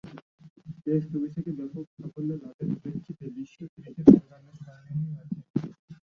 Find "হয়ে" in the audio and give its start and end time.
5.03-5.19